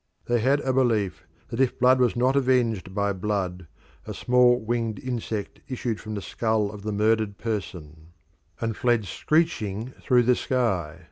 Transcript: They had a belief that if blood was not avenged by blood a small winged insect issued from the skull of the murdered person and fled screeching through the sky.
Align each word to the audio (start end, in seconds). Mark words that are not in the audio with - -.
They 0.25 0.39
had 0.39 0.61
a 0.61 0.73
belief 0.73 1.27
that 1.49 1.59
if 1.61 1.77
blood 1.77 1.99
was 1.99 2.15
not 2.15 2.35
avenged 2.35 2.95
by 2.95 3.13
blood 3.13 3.67
a 4.07 4.15
small 4.15 4.59
winged 4.59 4.97
insect 4.97 5.61
issued 5.67 5.99
from 5.99 6.15
the 6.15 6.23
skull 6.23 6.71
of 6.71 6.81
the 6.81 6.91
murdered 6.91 7.37
person 7.37 8.07
and 8.59 8.75
fled 8.75 9.05
screeching 9.05 9.93
through 10.01 10.23
the 10.23 10.35
sky. 10.35 10.99